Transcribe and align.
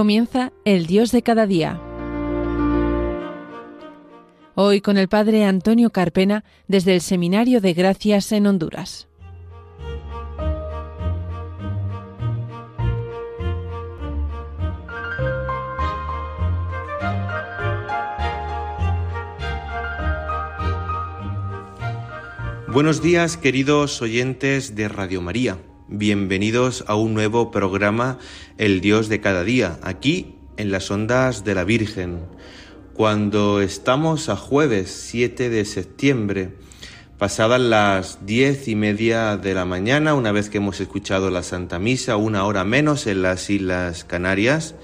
Comienza 0.00 0.50
el 0.64 0.86
Dios 0.86 1.12
de 1.12 1.20
cada 1.20 1.46
día. 1.46 1.78
Hoy 4.54 4.80
con 4.80 4.96
el 4.96 5.08
Padre 5.08 5.44
Antonio 5.44 5.90
Carpena 5.90 6.42
desde 6.68 6.94
el 6.94 7.02
Seminario 7.02 7.60
de 7.60 7.74
Gracias 7.74 8.32
en 8.32 8.46
Honduras. 8.46 9.08
Buenos 22.68 23.02
días 23.02 23.36
queridos 23.36 24.00
oyentes 24.00 24.74
de 24.74 24.88
Radio 24.88 25.20
María. 25.20 25.58
Bienvenidos 25.92 26.84
a 26.86 26.94
un 26.94 27.14
nuevo 27.14 27.50
programa 27.50 28.20
El 28.58 28.80
Dios 28.80 29.08
de 29.08 29.20
cada 29.20 29.42
día, 29.42 29.80
aquí 29.82 30.36
en 30.56 30.70
las 30.70 30.88
ondas 30.88 31.42
de 31.42 31.56
la 31.56 31.64
Virgen. 31.64 32.20
Cuando 32.94 33.60
estamos 33.60 34.28
a 34.28 34.36
jueves 34.36 34.88
7 35.08 35.50
de 35.50 35.64
septiembre, 35.64 36.54
pasadas 37.18 37.60
las 37.60 38.24
diez 38.24 38.68
y 38.68 38.76
media 38.76 39.36
de 39.36 39.52
la 39.52 39.64
mañana, 39.64 40.14
una 40.14 40.30
vez 40.30 40.48
que 40.48 40.58
hemos 40.58 40.80
escuchado 40.80 41.28
la 41.28 41.42
Santa 41.42 41.80
Misa, 41.80 42.14
una 42.14 42.44
hora 42.44 42.62
menos 42.62 43.08
en 43.08 43.22
las 43.22 43.50
Islas 43.50 44.04
Canarias, 44.04 44.76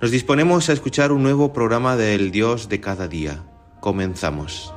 nos 0.00 0.10
disponemos 0.10 0.68
a 0.68 0.72
escuchar 0.72 1.12
un 1.12 1.22
nuevo 1.22 1.52
programa 1.52 1.96
del 1.96 2.32
Dios 2.32 2.68
de 2.68 2.80
cada 2.80 3.06
día. 3.06 3.44
Comenzamos. 3.80 4.74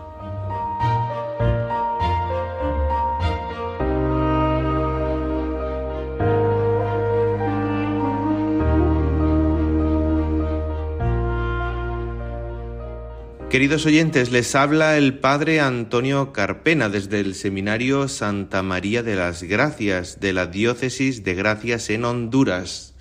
Queridos 13.57 13.87
oyentes, 13.87 14.29
les 14.29 14.53
habla 14.53 14.99
el 14.99 15.17
Padre 15.17 15.61
Antonio 15.61 16.31
Carpena 16.31 16.89
desde 16.89 17.19
el 17.19 17.33
Seminario 17.33 18.07
Santa 18.07 18.61
María 18.61 19.01
de 19.01 19.15
las 19.15 19.41
Gracias 19.41 20.19
de 20.19 20.31
la 20.31 20.45
Diócesis 20.45 21.23
de 21.23 21.33
Gracias 21.33 21.89
en 21.89 22.05
Honduras. 22.05 22.93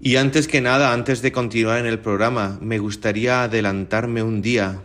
Y 0.00 0.16
antes 0.16 0.48
que 0.48 0.60
nada, 0.60 0.92
antes 0.92 1.22
de 1.22 1.30
continuar 1.30 1.78
en 1.78 1.86
el 1.86 2.00
programa, 2.00 2.58
me 2.62 2.80
gustaría 2.80 3.44
adelantarme 3.44 4.24
un 4.24 4.42
día 4.42 4.82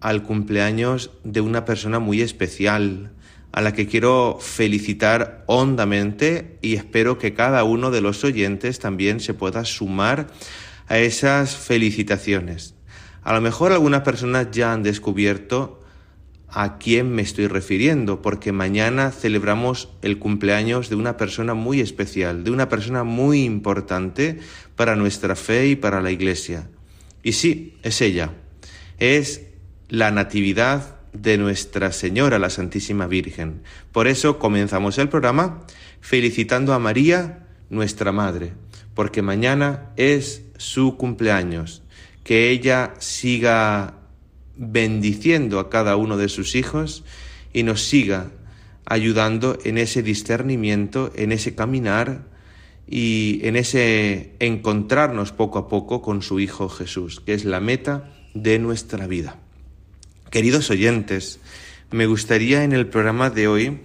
al 0.00 0.22
cumpleaños 0.22 1.10
de 1.22 1.42
una 1.42 1.66
persona 1.66 1.98
muy 1.98 2.22
especial, 2.22 3.12
a 3.52 3.60
la 3.60 3.74
que 3.74 3.86
quiero 3.86 4.38
felicitar 4.40 5.44
hondamente 5.44 6.56
y 6.62 6.76
espero 6.76 7.18
que 7.18 7.34
cada 7.34 7.64
uno 7.64 7.90
de 7.90 8.00
los 8.00 8.24
oyentes 8.24 8.78
también 8.78 9.20
se 9.20 9.34
pueda 9.34 9.66
sumar 9.66 10.28
a 10.88 10.96
esas 10.96 11.54
felicitaciones. 11.54 12.75
A 13.26 13.32
lo 13.32 13.40
mejor 13.40 13.72
algunas 13.72 14.02
personas 14.02 14.52
ya 14.52 14.72
han 14.72 14.84
descubierto 14.84 15.82
a 16.48 16.78
quién 16.78 17.12
me 17.12 17.22
estoy 17.22 17.48
refiriendo, 17.48 18.22
porque 18.22 18.52
mañana 18.52 19.10
celebramos 19.10 19.88
el 20.02 20.20
cumpleaños 20.20 20.90
de 20.90 20.94
una 20.94 21.16
persona 21.16 21.52
muy 21.52 21.80
especial, 21.80 22.44
de 22.44 22.52
una 22.52 22.68
persona 22.68 23.02
muy 23.02 23.42
importante 23.42 24.38
para 24.76 24.94
nuestra 24.94 25.34
fe 25.34 25.66
y 25.66 25.74
para 25.74 26.00
la 26.00 26.12
Iglesia. 26.12 26.70
Y 27.24 27.32
sí, 27.32 27.76
es 27.82 28.00
ella. 28.00 28.30
Es 29.00 29.46
la 29.88 30.12
Natividad 30.12 31.00
de 31.12 31.36
Nuestra 31.36 31.90
Señora, 31.90 32.38
la 32.38 32.48
Santísima 32.48 33.08
Virgen. 33.08 33.62
Por 33.90 34.06
eso 34.06 34.38
comenzamos 34.38 34.98
el 34.98 35.08
programa 35.08 35.64
felicitando 36.00 36.74
a 36.74 36.78
María, 36.78 37.48
nuestra 37.70 38.12
Madre, 38.12 38.52
porque 38.94 39.20
mañana 39.20 39.90
es 39.96 40.44
su 40.58 40.96
cumpleaños 40.96 41.82
que 42.26 42.50
ella 42.50 42.94
siga 42.98 43.94
bendiciendo 44.56 45.60
a 45.60 45.70
cada 45.70 45.94
uno 45.94 46.16
de 46.16 46.28
sus 46.28 46.56
hijos 46.56 47.04
y 47.52 47.62
nos 47.62 47.84
siga 47.84 48.32
ayudando 48.84 49.56
en 49.62 49.78
ese 49.78 50.02
discernimiento, 50.02 51.12
en 51.14 51.30
ese 51.30 51.54
caminar 51.54 52.24
y 52.88 53.38
en 53.44 53.54
ese 53.54 54.32
encontrarnos 54.40 55.30
poco 55.30 55.60
a 55.60 55.68
poco 55.68 56.02
con 56.02 56.20
su 56.20 56.40
Hijo 56.40 56.68
Jesús, 56.68 57.20
que 57.20 57.32
es 57.32 57.44
la 57.44 57.60
meta 57.60 58.12
de 58.34 58.58
nuestra 58.58 59.06
vida. 59.06 59.38
Queridos 60.28 60.68
oyentes, 60.70 61.38
me 61.92 62.06
gustaría 62.06 62.64
en 62.64 62.72
el 62.72 62.88
programa 62.88 63.30
de 63.30 63.46
hoy 63.46 63.80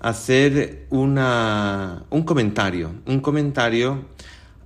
hacer 0.00 0.86
una, 0.90 2.04
un 2.10 2.22
comentario, 2.22 2.92
un 3.06 3.18
comentario 3.18 4.13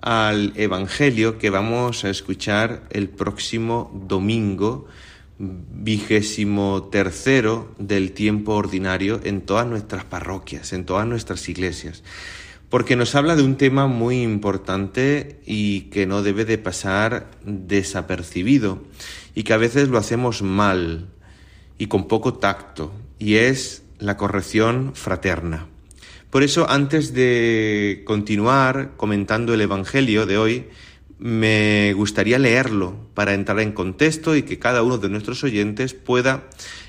al 0.01 0.53
Evangelio 0.57 1.39
que 1.39 1.51
vamos 1.51 2.05
a 2.05 2.11
escuchar 2.11 2.83
el 2.91 3.09
próximo 3.09 3.91
domingo, 4.07 4.87
vigésimo 5.39 6.89
tercero 6.91 7.75
del 7.79 8.13
tiempo 8.13 8.55
ordinario 8.55 9.21
en 9.25 9.41
todas 9.43 9.67
nuestras 9.67 10.05
parroquias, 10.05 10.73
en 10.73 10.85
todas 10.85 11.07
nuestras 11.07 11.49
iglesias, 11.49 12.03
porque 12.69 12.97
nos 12.97 13.15
habla 13.15 13.37
de 13.37 13.43
un 13.43 13.57
tema 13.57 13.87
muy 13.87 14.23
importante 14.23 15.41
y 15.47 15.83
que 15.83 16.07
no 16.07 16.23
debe 16.23 16.45
de 16.45 16.59
pasar 16.59 17.31
desapercibido 17.45 18.83
y 19.35 19.45
que 19.45 19.53
a 19.53 19.59
veces 19.59 19.89
lo 19.89 19.99
hacemos 19.99 20.43
mal 20.43 21.09
y 21.79 21.87
con 21.87 22.09
poco 22.09 22.35
tacto, 22.35 22.93
y 23.19 23.37
es 23.37 23.85
la 23.99 24.17
corrección 24.17 24.93
fraterna. 24.95 25.69
Por 26.31 26.43
eso, 26.43 26.69
antes 26.69 27.15
de 27.15 28.03
continuar 28.05 28.93
comentando 28.99 29.55
el 29.55 29.63
Evangelio 29.63 30.27
de 30.27 30.37
hoy, 30.37 30.67
me 31.19 31.95
gustaría 31.95 32.39
leerlo 32.39 32.97
para 33.15 33.33
entrar 33.33 33.61
en 33.61 33.73
contexto 33.73 34.37
y 34.37 34.43
que 34.43 34.59
cada 34.59 34.83
uno 34.83 34.99
de 34.99 35.09
nuestros 35.09 35.43
oyentes 35.43 35.95
pueda 35.95 36.45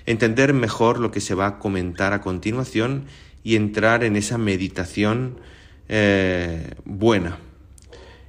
entender 0.05 0.53
mejor 0.53 0.99
lo 0.99 1.11
que 1.11 1.21
se 1.21 1.35
va 1.35 1.47
a 1.47 1.59
comentar 1.59 2.11
a 2.11 2.19
continuación 2.19 3.05
y 3.41 3.55
entrar 3.55 4.03
en 4.03 4.17
esa 4.17 4.37
meditación 4.37 5.39
eh, 5.87 6.73
buena. 6.83 7.37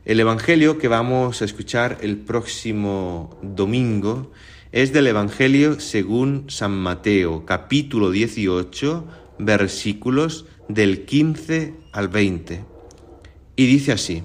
El 0.04 0.20
Evangelio 0.20 0.78
que 0.78 0.86
vamos 0.86 1.42
a 1.42 1.44
escuchar 1.44 1.98
el 2.02 2.18
próximo 2.18 3.36
domingo 3.42 4.30
es 4.70 4.92
del 4.92 5.08
Evangelio 5.08 5.80
según 5.80 6.44
San 6.48 6.72
Mateo, 6.72 7.44
capítulo 7.44 8.12
18, 8.12 9.08
versículos 9.40 10.46
del 10.74 11.04
15 11.04 11.74
al 11.92 12.08
20. 12.08 12.64
Y 13.56 13.66
dice 13.66 13.92
así, 13.92 14.22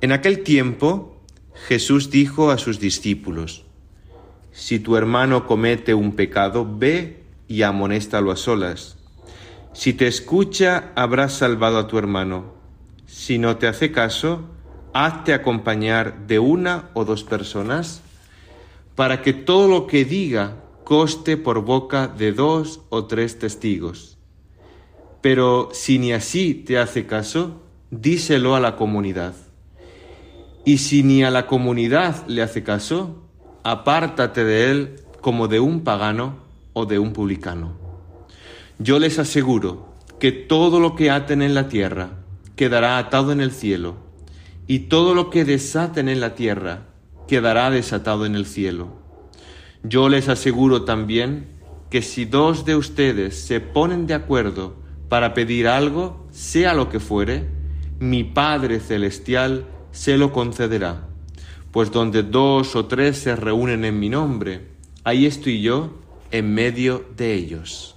En 0.00 0.12
aquel 0.12 0.42
tiempo 0.42 1.22
Jesús 1.68 2.10
dijo 2.10 2.50
a 2.50 2.58
sus 2.58 2.80
discípulos, 2.80 3.64
Si 4.52 4.78
tu 4.78 4.96
hermano 4.96 5.46
comete 5.46 5.94
un 5.94 6.16
pecado, 6.16 6.66
ve 6.78 7.24
y 7.48 7.62
amonéstalo 7.62 8.30
a 8.30 8.36
solas. 8.36 8.96
Si 9.72 9.92
te 9.92 10.06
escucha, 10.06 10.92
habrás 10.94 11.34
salvado 11.34 11.78
a 11.78 11.88
tu 11.88 11.98
hermano. 11.98 12.54
Si 13.06 13.38
no 13.38 13.56
te 13.56 13.66
hace 13.66 13.92
caso, 13.92 14.48
hazte 14.92 15.34
acompañar 15.34 16.26
de 16.26 16.38
una 16.38 16.90
o 16.94 17.04
dos 17.04 17.24
personas 17.24 18.00
para 18.94 19.22
que 19.22 19.32
todo 19.32 19.68
lo 19.68 19.86
que 19.86 20.04
diga 20.04 20.62
coste 20.84 21.36
por 21.36 21.64
boca 21.64 22.06
de 22.06 22.32
dos 22.32 22.82
o 22.90 23.06
tres 23.06 23.38
testigos. 23.38 24.13
Pero 25.24 25.70
si 25.72 25.98
ni 25.98 26.12
así 26.12 26.52
te 26.52 26.76
hace 26.76 27.06
caso, 27.06 27.62
díselo 27.90 28.56
a 28.56 28.60
la 28.60 28.76
comunidad. 28.76 29.34
Y 30.66 30.76
si 30.76 31.02
ni 31.02 31.24
a 31.24 31.30
la 31.30 31.46
comunidad 31.46 32.26
le 32.26 32.42
hace 32.42 32.62
caso, 32.62 33.22
apártate 33.62 34.44
de 34.44 34.70
él 34.70 34.96
como 35.22 35.48
de 35.48 35.60
un 35.60 35.80
pagano 35.82 36.40
o 36.74 36.84
de 36.84 36.98
un 36.98 37.14
publicano. 37.14 37.72
Yo 38.78 38.98
les 38.98 39.18
aseguro 39.18 39.94
que 40.20 40.30
todo 40.30 40.78
lo 40.78 40.94
que 40.94 41.10
aten 41.10 41.40
en 41.40 41.54
la 41.54 41.70
tierra 41.70 42.10
quedará 42.54 42.98
atado 42.98 43.32
en 43.32 43.40
el 43.40 43.52
cielo, 43.52 43.94
y 44.66 44.80
todo 44.90 45.14
lo 45.14 45.30
que 45.30 45.46
desaten 45.46 46.10
en 46.10 46.20
la 46.20 46.34
tierra 46.34 46.88
quedará 47.28 47.70
desatado 47.70 48.26
en 48.26 48.34
el 48.34 48.44
cielo. 48.44 48.88
Yo 49.84 50.10
les 50.10 50.28
aseguro 50.28 50.82
también 50.84 51.48
que 51.88 52.02
si 52.02 52.26
dos 52.26 52.66
de 52.66 52.76
ustedes 52.76 53.38
se 53.38 53.60
ponen 53.60 54.06
de 54.06 54.12
acuerdo 54.12 54.83
para 55.08 55.34
pedir 55.34 55.68
algo, 55.68 56.26
sea 56.30 56.74
lo 56.74 56.88
que 56.88 57.00
fuere, 57.00 57.46
mi 58.00 58.24
Padre 58.24 58.80
Celestial 58.80 59.66
se 59.92 60.16
lo 60.16 60.32
concederá. 60.32 61.08
Pues 61.70 61.90
donde 61.90 62.22
dos 62.22 62.76
o 62.76 62.86
tres 62.86 63.18
se 63.18 63.36
reúnen 63.36 63.84
en 63.84 63.98
mi 63.98 64.08
nombre, 64.08 64.68
ahí 65.02 65.26
estoy 65.26 65.60
yo 65.60 65.98
en 66.30 66.54
medio 66.54 67.04
de 67.16 67.34
ellos. 67.34 67.94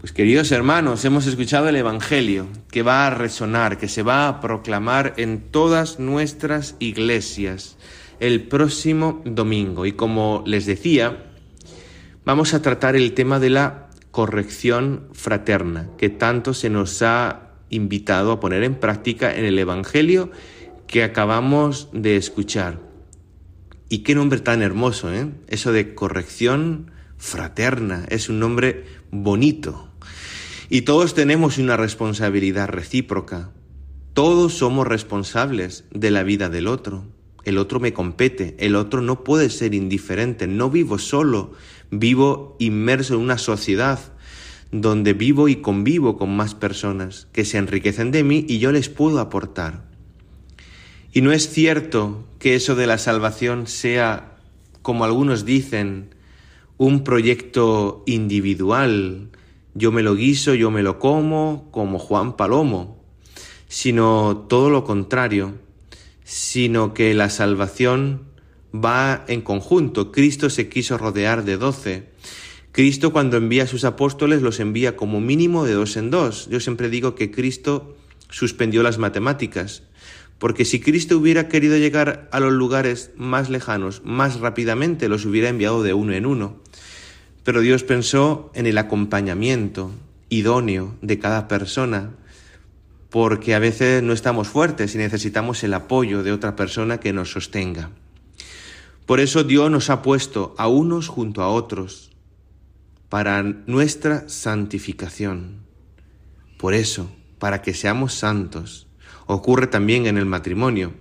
Pues 0.00 0.12
queridos 0.12 0.52
hermanos, 0.52 1.04
hemos 1.04 1.26
escuchado 1.26 1.68
el 1.68 1.74
Evangelio 1.74 2.46
que 2.70 2.84
va 2.84 3.06
a 3.06 3.10
resonar, 3.10 3.78
que 3.78 3.88
se 3.88 4.04
va 4.04 4.28
a 4.28 4.40
proclamar 4.40 5.14
en 5.16 5.50
todas 5.50 5.98
nuestras 5.98 6.76
iglesias 6.78 7.76
el 8.20 8.44
próximo 8.44 9.22
domingo. 9.24 9.86
Y 9.86 9.92
como 9.92 10.44
les 10.46 10.66
decía, 10.66 11.32
vamos 12.24 12.54
a 12.54 12.62
tratar 12.62 12.94
el 12.94 13.12
tema 13.12 13.40
de 13.40 13.50
la 13.50 13.87
corrección 14.18 15.06
fraterna 15.12 15.90
que 15.96 16.08
tanto 16.08 16.52
se 16.52 16.70
nos 16.70 17.02
ha 17.02 17.52
invitado 17.70 18.32
a 18.32 18.40
poner 18.40 18.64
en 18.64 18.74
práctica 18.74 19.32
en 19.32 19.44
el 19.44 19.56
Evangelio 19.60 20.32
que 20.88 21.04
acabamos 21.04 21.88
de 21.92 22.16
escuchar. 22.16 22.80
Y 23.88 23.98
qué 23.98 24.16
nombre 24.16 24.40
tan 24.40 24.60
hermoso, 24.60 25.14
¿eh? 25.14 25.30
Eso 25.46 25.70
de 25.70 25.94
corrección 25.94 26.90
fraterna, 27.16 28.06
es 28.08 28.28
un 28.28 28.40
nombre 28.40 28.86
bonito. 29.12 29.88
Y 30.68 30.80
todos 30.80 31.14
tenemos 31.14 31.58
una 31.58 31.76
responsabilidad 31.76 32.66
recíproca. 32.66 33.52
Todos 34.14 34.54
somos 34.54 34.84
responsables 34.88 35.84
de 35.92 36.10
la 36.10 36.24
vida 36.24 36.48
del 36.48 36.66
otro. 36.66 37.04
El 37.44 37.56
otro 37.56 37.78
me 37.78 37.92
compete, 37.92 38.56
el 38.58 38.74
otro 38.74 39.00
no 39.00 39.22
puede 39.22 39.48
ser 39.48 39.74
indiferente. 39.74 40.48
No 40.48 40.70
vivo 40.70 40.98
solo, 40.98 41.52
vivo 41.90 42.56
inmerso 42.58 43.14
en 43.14 43.20
una 43.20 43.38
sociedad 43.38 43.98
donde 44.70 45.14
vivo 45.14 45.48
y 45.48 45.56
convivo 45.56 46.18
con 46.18 46.36
más 46.36 46.54
personas 46.54 47.26
que 47.32 47.44
se 47.44 47.58
enriquecen 47.58 48.10
de 48.10 48.22
mí 48.22 48.44
y 48.48 48.58
yo 48.58 48.72
les 48.72 48.88
puedo 48.88 49.18
aportar. 49.18 49.84
Y 51.12 51.22
no 51.22 51.32
es 51.32 51.48
cierto 51.48 52.26
que 52.38 52.54
eso 52.54 52.74
de 52.74 52.86
la 52.86 52.98
salvación 52.98 53.66
sea, 53.66 54.36
como 54.82 55.04
algunos 55.04 55.44
dicen, 55.44 56.14
un 56.76 57.02
proyecto 57.02 58.02
individual, 58.06 59.30
yo 59.74 59.90
me 59.90 60.02
lo 60.02 60.14
guiso, 60.14 60.54
yo 60.54 60.70
me 60.70 60.82
lo 60.82 60.98
como, 60.98 61.68
como 61.70 61.98
Juan 61.98 62.36
Palomo, 62.36 63.02
sino 63.68 64.46
todo 64.48 64.70
lo 64.70 64.84
contrario, 64.84 65.54
sino 66.24 66.92
que 66.92 67.14
la 67.14 67.30
salvación 67.30 68.27
va 68.74 69.24
en 69.28 69.40
conjunto. 69.40 70.12
Cristo 70.12 70.50
se 70.50 70.68
quiso 70.68 70.98
rodear 70.98 71.44
de 71.44 71.56
doce. 71.56 72.08
Cristo 72.72 73.12
cuando 73.12 73.36
envía 73.36 73.64
a 73.64 73.66
sus 73.66 73.84
apóstoles 73.84 74.42
los 74.42 74.60
envía 74.60 74.96
como 74.96 75.20
mínimo 75.20 75.64
de 75.64 75.74
dos 75.74 75.96
en 75.96 76.10
dos. 76.10 76.48
Yo 76.50 76.60
siempre 76.60 76.90
digo 76.90 77.14
que 77.14 77.30
Cristo 77.30 77.96
suspendió 78.30 78.82
las 78.82 78.98
matemáticas, 78.98 79.82
porque 80.38 80.64
si 80.64 80.80
Cristo 80.80 81.18
hubiera 81.18 81.48
querido 81.48 81.76
llegar 81.76 82.28
a 82.30 82.40
los 82.40 82.52
lugares 82.52 83.10
más 83.16 83.50
lejanos 83.50 84.02
más 84.04 84.38
rápidamente, 84.40 85.08
los 85.08 85.24
hubiera 85.24 85.48
enviado 85.48 85.82
de 85.82 85.94
uno 85.94 86.12
en 86.12 86.26
uno. 86.26 86.56
Pero 87.42 87.62
Dios 87.62 87.82
pensó 87.82 88.50
en 88.54 88.66
el 88.66 88.78
acompañamiento 88.78 89.90
idóneo 90.28 90.94
de 91.00 91.18
cada 91.18 91.48
persona, 91.48 92.10
porque 93.10 93.54
a 93.54 93.58
veces 93.58 94.02
no 94.02 94.12
estamos 94.12 94.48
fuertes 94.48 94.94
y 94.94 94.98
necesitamos 94.98 95.64
el 95.64 95.72
apoyo 95.72 96.22
de 96.22 96.32
otra 96.32 96.54
persona 96.54 97.00
que 97.00 97.14
nos 97.14 97.32
sostenga. 97.32 97.90
Por 99.08 99.20
eso 99.20 99.42
Dios 99.42 99.70
nos 99.70 99.88
ha 99.88 100.02
puesto 100.02 100.54
a 100.58 100.68
unos 100.68 101.08
junto 101.08 101.40
a 101.40 101.48
otros 101.48 102.10
para 103.08 103.42
nuestra 103.42 104.28
santificación. 104.28 105.62
Por 106.58 106.74
eso, 106.74 107.10
para 107.38 107.62
que 107.62 107.72
seamos 107.72 108.12
santos, 108.12 108.86
ocurre 109.24 109.66
también 109.66 110.06
en 110.06 110.18
el 110.18 110.26
matrimonio, 110.26 110.92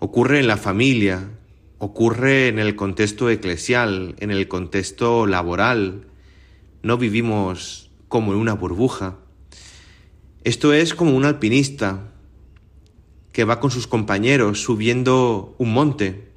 ocurre 0.00 0.40
en 0.40 0.48
la 0.48 0.56
familia, 0.56 1.30
ocurre 1.78 2.48
en 2.48 2.58
el 2.58 2.74
contexto 2.74 3.30
eclesial, 3.30 4.16
en 4.18 4.32
el 4.32 4.48
contexto 4.48 5.28
laboral. 5.28 6.08
No 6.82 6.98
vivimos 6.98 7.92
como 8.08 8.32
en 8.32 8.40
una 8.40 8.54
burbuja. 8.54 9.16
Esto 10.42 10.72
es 10.72 10.92
como 10.92 11.16
un 11.16 11.24
alpinista 11.24 12.00
que 13.30 13.44
va 13.44 13.60
con 13.60 13.70
sus 13.70 13.86
compañeros 13.86 14.60
subiendo 14.60 15.54
un 15.58 15.72
monte 15.72 16.31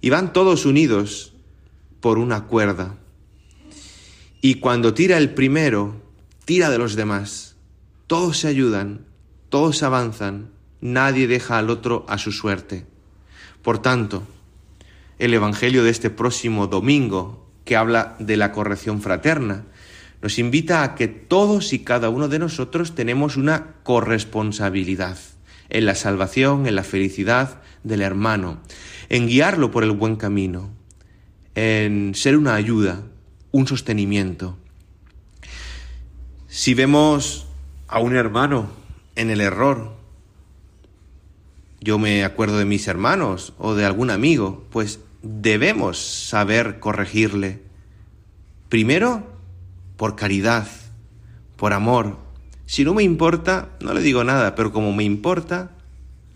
y 0.00 0.10
van 0.10 0.32
todos 0.32 0.66
unidos 0.66 1.32
por 2.00 2.18
una 2.18 2.44
cuerda. 2.44 2.96
Y 4.40 4.56
cuando 4.56 4.94
tira 4.94 5.18
el 5.18 5.30
primero, 5.34 6.00
tira 6.44 6.70
de 6.70 6.78
los 6.78 6.94
demás. 6.94 7.56
Todos 8.06 8.38
se 8.38 8.48
ayudan, 8.48 9.06
todos 9.48 9.82
avanzan, 9.82 10.50
nadie 10.80 11.26
deja 11.26 11.58
al 11.58 11.70
otro 11.70 12.06
a 12.08 12.18
su 12.18 12.32
suerte. 12.32 12.86
Por 13.62 13.80
tanto, 13.80 14.22
el 15.18 15.34
Evangelio 15.34 15.82
de 15.82 15.90
este 15.90 16.10
próximo 16.10 16.68
domingo, 16.68 17.50
que 17.64 17.76
habla 17.76 18.16
de 18.18 18.36
la 18.36 18.52
corrección 18.52 19.02
fraterna, 19.02 19.64
nos 20.22 20.38
invita 20.38 20.82
a 20.82 20.94
que 20.94 21.08
todos 21.08 21.72
y 21.72 21.80
cada 21.80 22.08
uno 22.08 22.28
de 22.28 22.38
nosotros 22.38 22.94
tenemos 22.94 23.36
una 23.36 23.74
corresponsabilidad 23.82 25.18
en 25.68 25.86
la 25.86 25.94
salvación, 25.94 26.66
en 26.66 26.76
la 26.76 26.82
felicidad 26.82 27.60
del 27.84 28.02
hermano, 28.02 28.58
en 29.08 29.26
guiarlo 29.26 29.70
por 29.70 29.84
el 29.84 29.92
buen 29.92 30.16
camino, 30.16 30.70
en 31.54 32.14
ser 32.14 32.36
una 32.36 32.54
ayuda, 32.54 33.02
un 33.50 33.66
sostenimiento. 33.66 34.56
Si 36.48 36.74
vemos 36.74 37.46
a 37.88 38.00
un 38.00 38.16
hermano 38.16 38.70
en 39.16 39.30
el 39.30 39.40
error, 39.40 39.96
yo 41.80 41.98
me 41.98 42.24
acuerdo 42.24 42.58
de 42.58 42.64
mis 42.64 42.88
hermanos 42.88 43.54
o 43.58 43.74
de 43.74 43.84
algún 43.84 44.10
amigo, 44.10 44.66
pues 44.70 45.00
debemos 45.22 45.98
saber 45.98 46.80
corregirle. 46.80 47.62
Primero, 48.68 49.26
por 49.96 50.16
caridad, 50.16 50.68
por 51.56 51.72
amor. 51.72 52.18
Si 52.66 52.84
no 52.84 52.94
me 52.94 53.02
importa, 53.02 53.70
no 53.80 53.94
le 53.94 54.00
digo 54.00 54.24
nada, 54.24 54.54
pero 54.54 54.72
como 54.72 54.92
me 54.92 55.04
importa, 55.04 55.72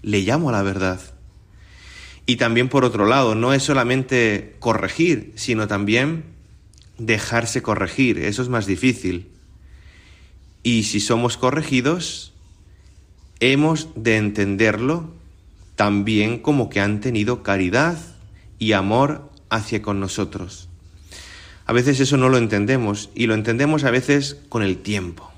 le 0.03 0.21
llamo 0.21 0.49
a 0.49 0.53
la 0.53 0.63
verdad. 0.63 1.01
Y 2.27 2.37
también 2.37 2.69
por 2.69 2.85
otro 2.85 3.07
lado, 3.07 3.35
no 3.35 3.53
es 3.53 3.63
solamente 3.63 4.57
corregir, 4.61 5.33
sino 5.35 5.67
también 5.67 6.25
dejarse 6.99 7.63
corregir. 7.63 8.19
Eso 8.19 8.43
es 8.43 8.49
más 8.49 8.67
difícil. 8.67 9.29
Y 10.63 10.85
si 10.85 11.01
somos 11.01 11.37
corregidos, 11.37 12.33
hemos 13.41 13.89
de 13.97 14.17
entenderlo 14.17 15.11
también 15.75 16.39
como 16.39 16.71
que 16.71 16.81
han 16.81 17.01
tenido 17.01 17.43
caridad 17.43 17.99
y 18.59 18.73
amor 18.73 19.31
hacia 19.51 19.83
con 19.83 19.99
nosotros. 19.99 20.69
A 21.67 21.73
veces 21.73 21.99
eso 22.01 22.17
no 22.17 22.29
lo 22.29 22.39
entendemos 22.39 23.11
y 23.15 23.27
lo 23.27 23.35
entendemos 23.35 23.85
a 23.85 23.91
veces 23.91 24.37
con 24.49 24.63
el 24.63 24.79
tiempo. 24.79 25.33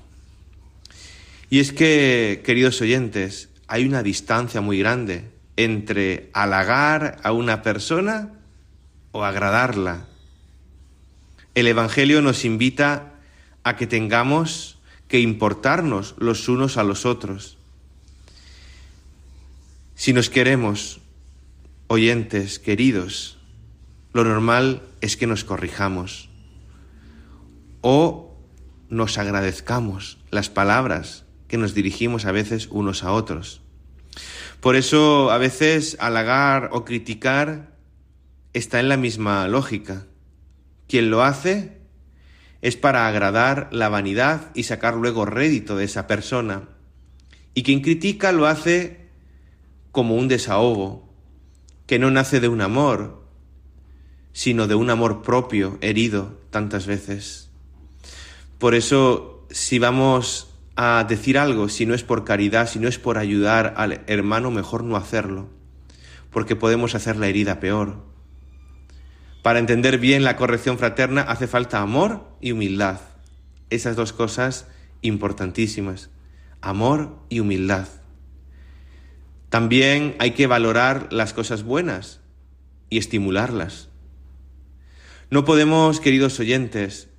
Y 1.49 1.59
es 1.59 1.71
que, 1.71 2.41
queridos 2.43 2.81
oyentes, 2.81 3.49
hay 3.67 3.85
una 3.85 4.03
distancia 4.03 4.61
muy 4.61 4.77
grande 4.77 5.34
entre 5.57 6.29
halagar 6.33 7.17
a 7.23 7.31
una 7.31 7.61
persona 7.61 8.31
o 9.11 9.23
agradarla. 9.23 10.05
El 11.53 11.67
Evangelio 11.67 12.21
nos 12.21 12.43
invita 12.43 13.13
a 13.63 13.75
que 13.75 13.87
tengamos 13.87 14.77
que 15.07 15.19
importarnos 15.19 16.15
los 16.17 16.49
unos 16.49 16.77
a 16.77 16.83
los 16.83 17.05
otros. 17.05 17.57
Si 19.95 20.11
nos 20.11 20.29
queremos, 20.29 20.99
oyentes 21.87 22.59
queridos, 22.59 23.37
lo 24.13 24.23
normal 24.23 24.81
es 25.01 25.15
que 25.17 25.27
nos 25.27 25.43
corrijamos 25.43 26.29
o 27.81 28.35
nos 28.89 29.17
agradezcamos 29.17 30.17
las 30.31 30.49
palabras 30.49 31.23
que 31.47 31.57
nos 31.57 31.73
dirigimos 31.73 32.25
a 32.25 32.31
veces 32.31 32.67
unos 32.71 33.03
a 33.03 33.11
otros. 33.11 33.61
Por 34.65 34.75
eso 34.75 35.29
a 35.29 35.37
veces 35.37 35.95
halagar 35.99 36.69
o 36.71 36.85
criticar 36.85 37.77
está 38.53 38.79
en 38.79 38.89
la 38.89 38.97
misma 38.97 39.47
lógica. 39.47 40.07
Quien 40.87 41.11
lo 41.11 41.21
hace 41.21 41.77
es 42.63 42.75
para 42.75 43.07
agradar 43.07 43.69
la 43.71 43.89
vanidad 43.89 44.49
y 44.55 44.63
sacar 44.63 44.95
luego 44.95 45.23
rédito 45.23 45.77
de 45.77 45.85
esa 45.85 46.07
persona. 46.07 46.67
Y 47.53 47.61
quien 47.61 47.81
critica 47.81 48.31
lo 48.31 48.47
hace 48.47 49.05
como 49.91 50.15
un 50.15 50.27
desahogo, 50.27 51.13
que 51.85 51.99
no 51.99 52.09
nace 52.09 52.39
de 52.39 52.47
un 52.47 52.61
amor, 52.61 53.23
sino 54.33 54.65
de 54.65 54.73
un 54.73 54.89
amor 54.89 55.21
propio 55.21 55.77
herido 55.81 56.41
tantas 56.49 56.87
veces. 56.87 57.51
Por 58.57 58.73
eso, 58.73 59.45
si 59.51 59.77
vamos 59.77 60.54
a 60.75 61.05
decir 61.07 61.37
algo, 61.37 61.69
si 61.69 61.85
no 61.85 61.93
es 61.93 62.03
por 62.03 62.25
caridad, 62.25 62.67
si 62.67 62.79
no 62.79 62.87
es 62.87 62.99
por 62.99 63.17
ayudar 63.17 63.73
al 63.77 64.01
hermano, 64.07 64.51
mejor 64.51 64.83
no 64.83 64.97
hacerlo, 64.97 65.49
porque 66.31 66.55
podemos 66.55 66.95
hacer 66.95 67.15
la 67.15 67.27
herida 67.27 67.59
peor. 67.59 68.03
Para 69.41 69.59
entender 69.59 69.99
bien 69.99 70.23
la 70.23 70.35
corrección 70.35 70.77
fraterna 70.77 71.21
hace 71.21 71.47
falta 71.47 71.79
amor 71.79 72.27
y 72.41 72.51
humildad. 72.51 72.99
Esas 73.69 73.95
dos 73.95 74.11
cosas 74.11 74.67
importantísimas. 75.01 76.09
Amor 76.61 77.19
y 77.29 77.39
humildad. 77.41 77.87
También 79.49 80.15
hay 80.19 80.31
que 80.31 80.47
valorar 80.47 81.07
las 81.11 81.31
cosas 81.33 81.63
buenas 81.63 82.21
y 82.89 82.97
estimularlas. 82.97 83.89
No 85.29 85.45
podemos, 85.45 85.99
queridos 85.99 86.39
oyentes, 86.39 87.09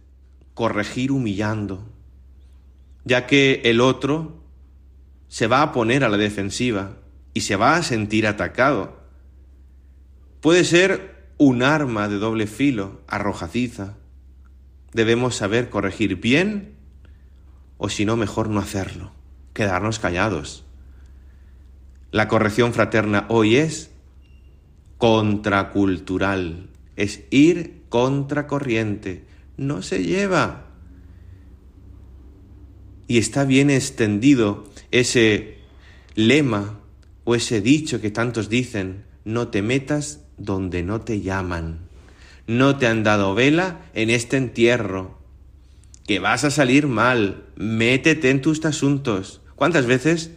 corregir 0.54 1.12
humillando, 1.12 1.95
ya 3.06 3.26
que 3.26 3.62
el 3.64 3.80
otro 3.80 4.42
se 5.28 5.46
va 5.46 5.62
a 5.62 5.72
poner 5.72 6.02
a 6.02 6.08
la 6.08 6.16
defensiva 6.16 6.96
y 7.32 7.42
se 7.42 7.54
va 7.54 7.76
a 7.76 7.82
sentir 7.84 8.26
atacado. 8.26 9.00
Puede 10.40 10.64
ser 10.64 11.30
un 11.38 11.62
arma 11.62 12.08
de 12.08 12.16
doble 12.18 12.48
filo, 12.48 13.00
arrojaciza. 13.06 13.94
Debemos 14.92 15.36
saber 15.36 15.70
corregir 15.70 16.16
bien 16.16 16.74
o 17.78 17.88
si 17.88 18.04
no, 18.04 18.16
mejor 18.16 18.48
no 18.48 18.60
hacerlo. 18.60 19.12
quedarnos 19.52 19.98
callados. 19.98 20.64
La 22.10 22.28
corrección 22.28 22.74
fraterna 22.74 23.24
hoy 23.28 23.56
es 23.56 23.90
contracultural, 24.98 26.68
es 26.96 27.22
ir 27.30 27.84
contracorriente, 27.88 29.24
no 29.56 29.80
se 29.80 30.04
lleva. 30.04 30.65
Y 33.08 33.18
está 33.18 33.44
bien 33.44 33.70
extendido 33.70 34.64
ese 34.90 35.58
lema 36.14 36.80
o 37.24 37.34
ese 37.34 37.60
dicho 37.60 38.00
que 38.00 38.10
tantos 38.10 38.48
dicen, 38.48 39.04
no 39.24 39.48
te 39.48 39.62
metas 39.62 40.20
donde 40.38 40.82
no 40.82 41.00
te 41.00 41.20
llaman. 41.20 41.80
No 42.46 42.78
te 42.78 42.86
han 42.86 43.02
dado 43.02 43.34
vela 43.34 43.80
en 43.94 44.10
este 44.10 44.36
entierro. 44.36 45.18
Que 46.06 46.20
vas 46.20 46.44
a 46.44 46.50
salir 46.50 46.86
mal. 46.86 47.44
Métete 47.56 48.30
en 48.30 48.40
tus 48.40 48.64
asuntos. 48.64 49.40
¿Cuántas 49.56 49.86
veces 49.86 50.30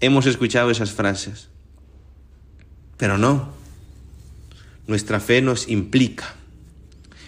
hemos 0.00 0.26
escuchado 0.26 0.70
esas 0.70 0.92
frases? 0.92 1.48
Pero 2.96 3.18
no. 3.18 3.52
Nuestra 4.86 5.20
fe 5.20 5.42
nos 5.42 5.68
implica 5.68 6.34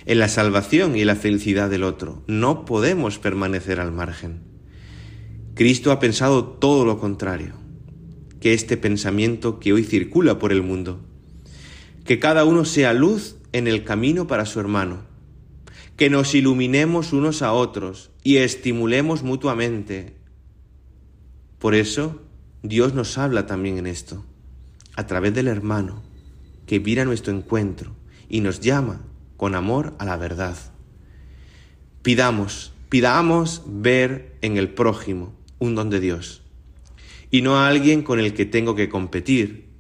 en 0.07 0.19
la 0.19 0.29
salvación 0.29 0.97
y 0.97 1.05
la 1.05 1.17
felicidad 1.17 1.71
del 1.71 1.85
otro. 1.85 2.23
No 2.27 2.65
podemos 2.65 3.19
permanecer 3.19 3.81
al 3.81 3.93
margen. 3.93 4.52
Cristo 5.55 5.93
ha 5.93 6.01
pensado 6.01 6.45
todo 6.45 6.87
lo 6.87 6.99
contrario 6.99 7.53
que 8.41 8.55
este 8.55 8.79
pensamiento 8.79 9.61
que 9.61 9.75
hoy 9.75 9.85
circula 9.85 10.39
por 10.39 10.51
el 10.51 10.63
mundo. 10.63 10.99
Que 12.05 12.19
cada 12.19 12.45
uno 12.45 12.65
sea 12.65 12.95
luz 12.95 13.37
en 13.53 13.69
el 13.69 13.85
camino 13.85 14.27
para 14.27 14.47
su 14.47 14.61
hermano. 14.61 15.03
Que 15.97 16.09
nos 16.09 16.35
iluminemos 16.35 17.13
unos 17.13 17.43
a 17.43 17.53
otros 17.53 18.11
y 18.25 18.39
estimulemos 18.39 19.23
mutuamente. 19.23 20.17
Por 21.59 21.75
eso 21.75 22.23
Dios 22.63 22.95
nos 22.95 23.19
habla 23.19 23.47
también 23.47 23.77
en 23.77 23.87
esto, 23.87 24.25
a 24.97 25.07
través 25.07 25.35
del 25.35 25.49
hermano, 25.49 26.03
que 26.67 26.79
viene 26.79 27.05
nuestro 27.05 27.33
encuentro 27.33 27.95
y 28.29 28.41
nos 28.41 28.61
llama 28.61 29.03
con 29.37 29.55
amor 29.55 29.95
a 29.99 30.07
la 30.07 30.17
verdad. 30.17 30.57
Pidamos, 32.01 32.73
pidamos 32.89 33.63
ver 33.67 34.39
en 34.41 34.57
el 34.57 34.71
prójimo 34.71 35.42
un 35.63 35.77
don 35.77 35.91
de 35.91 36.01
Dios 36.01 36.43
y 37.31 37.41
no 37.41 37.57
a 37.57 37.69
alguien 37.69 38.03
con 38.03 38.19
el 38.19 38.35
que 38.35 38.45
tengo 38.45 38.75
que 38.75 38.89
competir. 38.89 39.71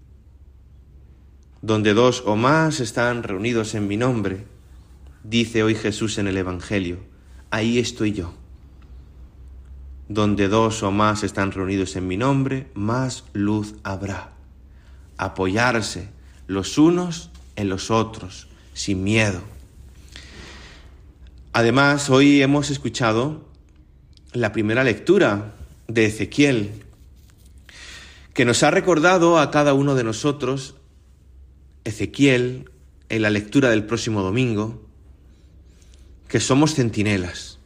Donde 1.61 1.93
dos 1.93 2.23
o 2.25 2.37
más 2.37 2.81
están 2.81 3.23
reunidos 3.25 3.75
en 3.75 3.89
mi 3.89 3.97
nombre, 3.97 4.47
dice 5.25 5.63
hoy 5.63 5.75
Jesús 5.75 6.19
en 6.19 6.29
el 6.29 6.37
Evangelio, 6.37 6.99
ahí 7.51 7.79
estoy 7.79 8.13
yo. 8.13 8.33
Donde 10.09 10.49
dos 10.49 10.83
o 10.83 10.93
más 10.93 11.25
están 11.25 11.51
reunidos 11.51 11.97
en 11.97 12.07
mi 12.07 12.17
nombre, 12.17 12.69
más 12.75 13.25
luz 13.33 13.75
habrá. 13.83 14.33
Apoyarse 15.17 16.09
los 16.47 16.79
unos 16.79 17.31
en 17.57 17.69
los 17.69 17.91
otros, 17.91 18.49
sin 18.73 19.03
miedo. 19.03 19.41
Además, 21.53 22.09
hoy 22.09 22.41
hemos 22.41 22.71
escuchado 22.71 23.49
la 24.33 24.53
primera 24.53 24.85
lectura 24.85 25.55
de 25.89 26.07
Ezequiel, 26.07 26.71
que 28.35 28.45
nos 28.45 28.63
ha 28.63 28.71
recordado 28.71 29.39
a 29.39 29.51
cada 29.51 29.75
uno 29.75 29.95
de 29.95 30.05
nosotros, 30.05 30.75
Ezequiel, 31.85 32.71
en 33.09 33.23
la 33.23 33.31
lectura 33.31 33.71
del 33.71 33.85
próximo 33.85 34.23
domingo, 34.23 34.83
que 36.29 36.41
somos 36.41 36.75
centinelas. 36.75 37.59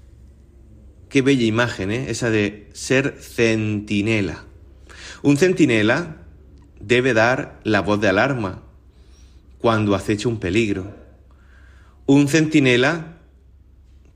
Qué 1.08 1.22
bella 1.22 1.44
imagen, 1.44 1.92
¿eh? 1.92 2.10
esa 2.10 2.30
de 2.30 2.68
ser 2.72 3.16
centinela. 3.20 4.44
Un 5.22 5.36
centinela 5.36 6.16
debe 6.80 7.14
dar 7.14 7.60
la 7.62 7.80
voz 7.80 8.00
de 8.00 8.08
alarma 8.08 8.62
cuando 9.58 9.94
acecha 9.94 10.28
un 10.28 10.40
peligro. 10.40 10.94
Un 12.06 12.28
centinela 12.28 13.18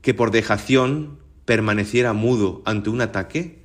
que 0.01 0.13
por 0.13 0.31
dejación 0.31 1.19
permaneciera 1.45 2.13
mudo 2.13 2.61
ante 2.65 2.89
un 2.89 3.01
ataque 3.01 3.60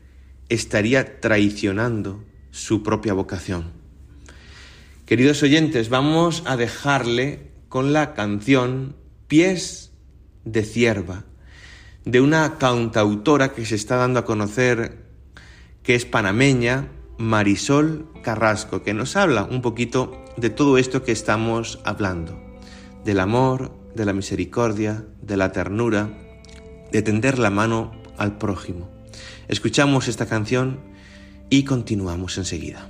estaría 0.48 1.20
traicionando 1.20 2.24
su 2.50 2.82
propia 2.82 3.12
vocación. 3.12 3.72
Queridos 5.04 5.42
oyentes, 5.42 5.88
vamos 5.88 6.42
a 6.46 6.56
dejarle 6.56 7.50
con 7.68 7.92
la 7.92 8.14
canción 8.14 8.96
Pies 9.28 9.92
de 10.44 10.64
Cierva, 10.64 11.24
de 12.04 12.20
una 12.20 12.58
cantautora 12.58 13.52
que 13.52 13.66
se 13.66 13.74
está 13.74 13.96
dando 13.96 14.20
a 14.20 14.24
conocer, 14.24 15.04
que 15.82 15.94
es 15.94 16.04
panameña, 16.04 16.88
Marisol 17.18 18.08
Carrasco, 18.22 18.82
que 18.82 18.94
nos 18.94 19.16
habla 19.16 19.44
un 19.44 19.62
poquito 19.62 20.24
de 20.36 20.50
todo 20.50 20.78
esto 20.78 21.02
que 21.02 21.12
estamos 21.12 21.80
hablando, 21.84 22.40
del 23.04 23.20
amor, 23.20 23.72
de 23.94 24.04
la 24.04 24.12
misericordia, 24.12 25.04
de 25.22 25.36
la 25.36 25.52
ternura, 25.52 26.10
de 26.92 27.02
tender 27.02 27.38
la 27.38 27.50
mano 27.50 27.92
al 28.16 28.38
prójimo. 28.38 28.95
Escuchamos 29.48 30.08
esta 30.08 30.26
canción 30.26 30.78
y 31.50 31.64
continuamos 31.64 32.36
enseguida. 32.38 32.88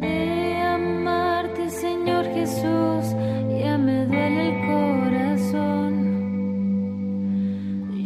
De 0.00 0.54
amarte, 0.56 1.68
Señor 1.70 2.24
Jesús, 2.26 3.14
ya 3.60 3.76
me 3.78 4.06
duele 4.06 4.48
el 4.48 4.54
corazón. 4.66 5.92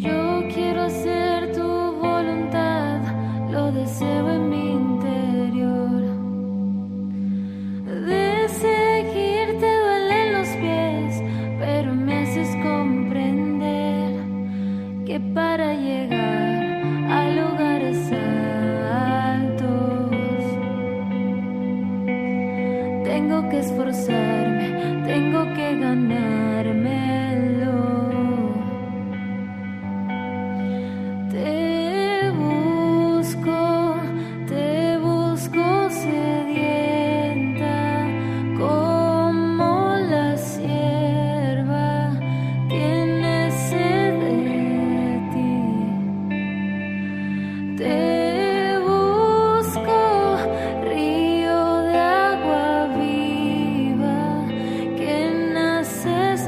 Yo 0.00 0.48
quiero 0.54 0.82
hacer 0.82 1.52
tu 1.52 1.62
voluntad, 1.62 3.00
lo 3.50 3.72
deseo 3.72 4.30
en 4.30 4.48
mi 4.48 4.70
interior. 4.72 6.02
De 8.06 8.48
seguirte 8.48 9.66
duelen 9.84 10.32
los 10.32 10.48
pies, 10.48 11.22
pero 11.58 11.94
me 11.94 12.18
haces 12.18 12.48
comprender 12.62 14.24
que 15.04 15.20
para 15.34 15.44
mí. 15.44 15.49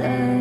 say 0.03 0.32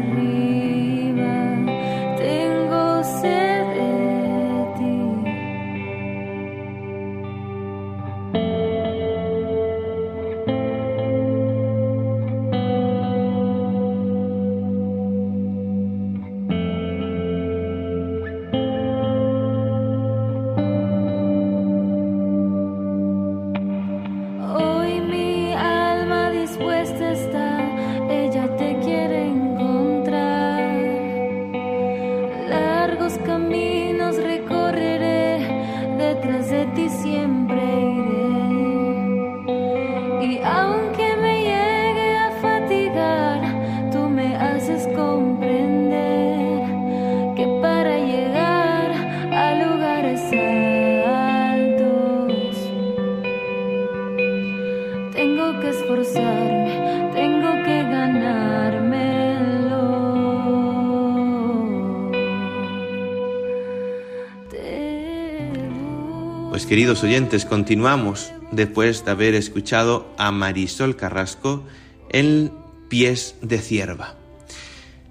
oyentes, 66.99 67.45
continuamos 67.45 68.33
después 68.51 69.05
de 69.05 69.11
haber 69.11 69.33
escuchado 69.33 70.13
a 70.17 70.29
Marisol 70.31 70.97
Carrasco 70.97 71.63
en 72.09 72.51
Pies 72.89 73.35
de 73.41 73.59
Cierva. 73.59 74.15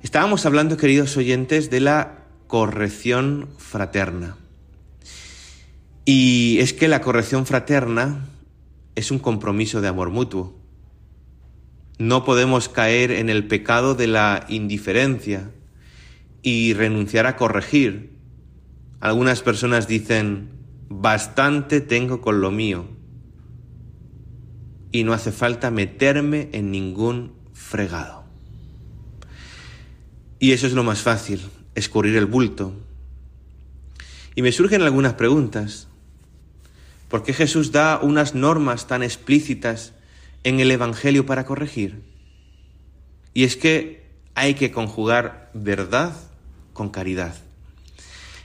Estábamos 0.02 0.44
hablando, 0.44 0.76
queridos 0.76 1.16
oyentes, 1.16 1.70
de 1.70 1.80
la 1.80 2.26
corrección 2.48 3.48
fraterna. 3.56 4.36
Y 6.04 6.58
es 6.60 6.74
que 6.74 6.86
la 6.86 7.00
corrección 7.00 7.46
fraterna 7.46 8.26
es 8.94 9.10
un 9.10 9.18
compromiso 9.18 9.80
de 9.80 9.88
amor 9.88 10.10
mutuo. 10.10 10.54
No 11.98 12.24
podemos 12.24 12.68
caer 12.68 13.10
en 13.10 13.30
el 13.30 13.46
pecado 13.48 13.94
de 13.94 14.06
la 14.06 14.44
indiferencia 14.50 15.50
y 16.42 16.74
renunciar 16.74 17.26
a 17.26 17.36
corregir. 17.36 18.10
Algunas 19.00 19.40
personas 19.40 19.88
dicen, 19.88 20.59
bastante 20.90 21.80
tengo 21.80 22.20
con 22.20 22.40
lo 22.40 22.50
mío 22.50 22.84
y 24.90 25.04
no 25.04 25.12
hace 25.12 25.30
falta 25.30 25.70
meterme 25.70 26.50
en 26.52 26.72
ningún 26.72 27.32
fregado. 27.54 28.24
Y 30.40 30.50
eso 30.50 30.66
es 30.66 30.72
lo 30.72 30.82
más 30.82 31.00
fácil, 31.00 31.40
escurrir 31.76 32.16
el 32.16 32.26
bulto. 32.26 32.74
Y 34.34 34.42
me 34.42 34.50
surgen 34.50 34.82
algunas 34.82 35.14
preguntas. 35.14 35.86
¿Por 37.08 37.22
qué 37.22 37.34
Jesús 37.34 37.70
da 37.70 38.00
unas 38.02 38.34
normas 38.34 38.88
tan 38.88 39.04
explícitas 39.04 39.92
en 40.42 40.58
el 40.58 40.72
Evangelio 40.72 41.24
para 41.24 41.46
corregir? 41.46 42.02
Y 43.32 43.44
es 43.44 43.56
que 43.56 44.10
hay 44.34 44.54
que 44.54 44.72
conjugar 44.72 45.52
verdad 45.54 46.16
con 46.72 46.88
caridad. 46.88 47.36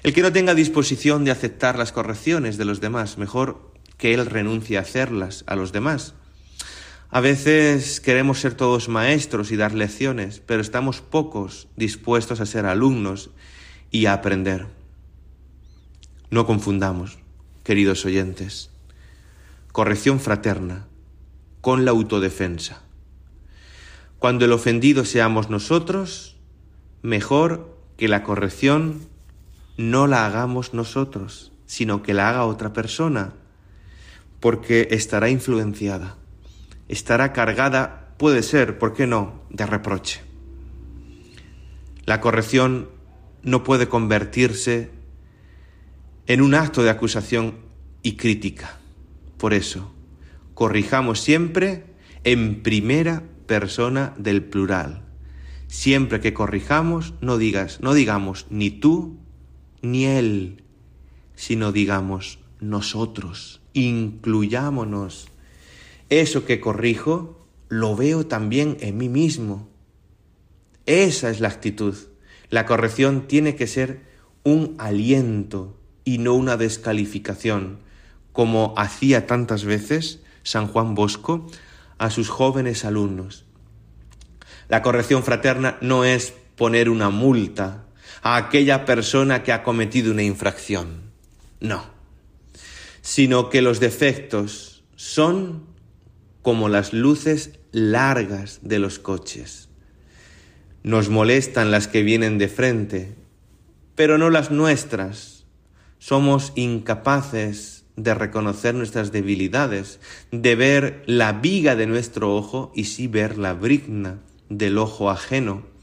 El 0.05 0.13
que 0.13 0.21
no 0.21 0.31
tenga 0.31 0.53
disposición 0.53 1.25
de 1.25 1.31
aceptar 1.31 1.79
las 1.79 1.91
correcciones 1.91 2.57
de 2.57 2.65
los 2.65 2.79
demás, 2.79 3.17
mejor 3.17 3.71
que 3.97 4.13
él 4.13 4.23
renuncie 4.27 4.77
a 4.77 4.81
hacerlas 4.81 5.43
a 5.47 5.55
los 5.55 5.71
demás. 5.71 6.13
A 7.09 7.21
veces 7.21 8.01
queremos 8.01 8.39
ser 8.39 8.53
todos 8.53 8.87
maestros 8.87 9.51
y 9.51 9.55
dar 9.55 9.73
lecciones, 9.73 10.43
pero 10.45 10.61
estamos 10.61 11.01
pocos 11.01 11.69
dispuestos 11.75 12.39
a 12.39 12.45
ser 12.45 12.67
alumnos 12.67 13.31
y 13.89 14.05
a 14.05 14.13
aprender. 14.13 14.67
No 16.29 16.45
confundamos 16.45 17.17
queridos 17.63 18.05
oyentes, 18.05 18.69
corrección 19.71 20.19
fraterna 20.19 20.85
con 21.61 21.83
la 21.83 21.89
autodefensa. 21.89 22.83
Cuando 24.19 24.45
el 24.45 24.51
ofendido 24.51 25.03
seamos 25.03 25.49
nosotros, 25.49 26.37
mejor 27.01 27.75
que 27.97 28.07
la 28.07 28.21
corrección 28.21 29.14
no 29.77 30.07
la 30.07 30.25
hagamos 30.25 30.73
nosotros, 30.73 31.51
sino 31.65 32.03
que 32.03 32.13
la 32.13 32.29
haga 32.29 32.45
otra 32.45 32.73
persona, 32.73 33.33
porque 34.39 34.87
estará 34.91 35.29
influenciada, 35.29 36.17
estará 36.87 37.33
cargada, 37.33 38.13
puede 38.17 38.43
ser, 38.43 38.77
¿por 38.77 38.93
qué 38.93 39.07
no?, 39.07 39.41
de 39.49 39.65
reproche. 39.65 40.21
La 42.05 42.21
corrección 42.21 42.89
no 43.43 43.63
puede 43.63 43.87
convertirse 43.87 44.91
en 46.27 46.41
un 46.41 46.55
acto 46.55 46.83
de 46.83 46.89
acusación 46.89 47.55
y 48.01 48.15
crítica. 48.15 48.77
Por 49.37 49.53
eso, 49.53 49.91
corrijamos 50.53 51.19
siempre 51.19 51.85
en 52.23 52.63
primera 52.63 53.23
persona 53.47 54.13
del 54.17 54.43
plural. 54.43 55.03
Siempre 55.67 56.19
que 56.19 56.33
corrijamos, 56.33 57.15
no 57.21 57.37
digas, 57.37 57.79
no 57.81 57.93
digamos 57.93 58.47
ni 58.49 58.69
tú 58.69 59.19
ni 59.91 60.05
él, 60.05 60.63
sino 61.35 61.71
digamos 61.71 62.39
nosotros, 62.59 63.61
incluyámonos. 63.73 65.27
Eso 66.09 66.45
que 66.45 66.59
corrijo 66.59 67.47
lo 67.69 67.95
veo 67.95 68.27
también 68.27 68.77
en 68.79 68.97
mí 68.97 69.09
mismo. 69.09 69.69
Esa 70.85 71.29
es 71.29 71.39
la 71.39 71.47
actitud. 71.47 71.95
La 72.49 72.65
corrección 72.65 73.27
tiene 73.27 73.55
que 73.55 73.67
ser 73.67 74.03
un 74.43 74.75
aliento, 74.77 75.75
y 76.05 76.19
no 76.19 76.35
una 76.35 76.55
descalificación, 76.55 77.79
como 78.31 78.75
hacía 78.77 79.25
tantas 79.25 79.65
veces 79.65 80.21
San 80.43 80.67
Juan 80.67 80.93
Bosco 80.93 81.47
a 81.97 82.11
sus 82.11 82.29
jóvenes 82.29 82.85
alumnos. 82.85 83.45
La 84.69 84.81
corrección 84.81 85.23
fraterna 85.23 85.77
no 85.81 86.05
es 86.05 86.33
poner 86.55 86.89
una 86.89 87.09
multa 87.09 87.84
a 88.25 88.37
aquella 88.37 88.85
persona 88.85 89.43
que 89.43 89.51
ha 89.51 89.61
cometido 89.61 90.11
una 90.11 90.23
infracción, 90.23 91.11
no, 91.59 91.85
sino 93.01 93.51
que 93.51 93.61
los 93.61 93.79
defectos 93.79 94.83
son 94.95 95.67
como 96.41 96.67
las 96.67 96.91
luces 96.91 97.51
largas 97.71 98.61
de 98.63 98.79
los 98.79 98.97
coches. 98.97 99.69
Nos 100.81 101.09
molestan 101.09 101.69
las 101.69 101.87
que 101.87 102.01
vienen 102.01 102.39
de 102.39 102.47
frente, 102.47 103.13
pero 103.93 104.17
no 104.17 104.31
las 104.31 104.49
nuestras 104.49 105.45
somos 105.99 106.51
incapaces 106.55 107.85
de 107.95 108.15
reconocer 108.15 108.73
nuestras 108.73 109.11
debilidades, 109.11 109.99
de 110.31 110.55
ver 110.55 111.03
la 111.05 111.31
viga 111.31 111.75
de 111.75 111.85
nuestro 111.85 112.35
ojo 112.35 112.71
y 112.73 112.85
sí 112.85 113.05
ver 113.05 113.37
la 113.37 113.53
brigna 113.53 114.17
del 114.49 114.79
ojo 114.79 115.11
ajeno. 115.11 115.74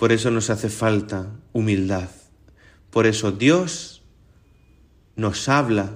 Por 0.00 0.12
eso 0.12 0.30
nos 0.30 0.48
hace 0.48 0.70
falta 0.70 1.30
humildad. 1.52 2.08
Por 2.88 3.06
eso 3.06 3.32
Dios 3.32 4.02
nos 5.14 5.46
habla 5.50 5.90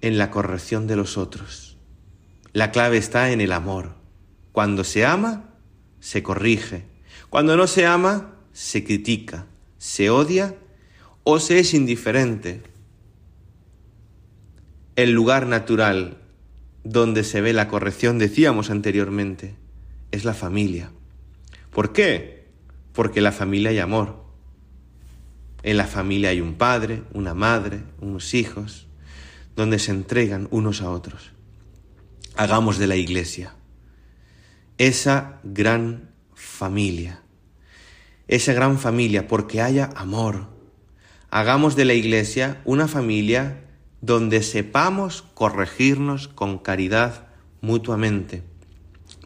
en 0.00 0.18
la 0.18 0.32
corrección 0.32 0.88
de 0.88 0.96
los 0.96 1.16
otros. 1.16 1.78
La 2.52 2.72
clave 2.72 2.96
está 2.96 3.30
en 3.30 3.40
el 3.40 3.52
amor. 3.52 3.94
Cuando 4.50 4.82
se 4.82 5.06
ama, 5.06 5.54
se 6.00 6.24
corrige. 6.24 6.84
Cuando 7.30 7.56
no 7.56 7.68
se 7.68 7.86
ama, 7.86 8.34
se 8.52 8.82
critica, 8.82 9.46
se 9.78 10.10
odia 10.10 10.56
o 11.22 11.38
se 11.38 11.60
es 11.60 11.74
indiferente. 11.74 12.64
El 14.96 15.12
lugar 15.12 15.46
natural 15.46 16.18
donde 16.82 17.22
se 17.22 17.40
ve 17.40 17.52
la 17.52 17.68
corrección, 17.68 18.18
decíamos 18.18 18.68
anteriormente, 18.68 19.54
es 20.10 20.24
la 20.24 20.34
familia. 20.34 20.90
¿Por 21.70 21.92
qué? 21.92 22.41
Porque 22.92 23.20
en 23.20 23.24
la 23.24 23.32
familia 23.32 23.70
hay 23.70 23.78
amor. 23.78 24.22
En 25.62 25.76
la 25.76 25.86
familia 25.86 26.30
hay 26.30 26.40
un 26.40 26.54
padre, 26.54 27.02
una 27.12 27.34
madre, 27.34 27.82
unos 28.00 28.34
hijos, 28.34 28.88
donde 29.56 29.78
se 29.78 29.92
entregan 29.92 30.48
unos 30.50 30.82
a 30.82 30.90
otros. 30.90 31.32
Hagamos 32.36 32.78
de 32.78 32.86
la 32.86 32.96
iglesia 32.96 33.54
esa 34.78 35.38
gran 35.44 36.10
familia, 36.34 37.22
esa 38.26 38.52
gran 38.52 38.80
familia, 38.80 39.28
porque 39.28 39.60
haya 39.62 39.90
amor, 39.94 40.48
hagamos 41.30 41.76
de 41.76 41.84
la 41.84 41.94
Iglesia 41.94 42.60
una 42.64 42.88
familia 42.88 43.64
donde 44.00 44.42
sepamos 44.42 45.22
corregirnos 45.34 46.26
con 46.26 46.58
caridad 46.58 47.28
mutuamente. 47.60 48.42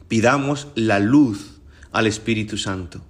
Pidamos 0.09 0.69
la 0.75 0.99
luz 0.99 1.63
al 1.91 2.07
Espíritu 2.07 2.59
Santo 2.59 3.01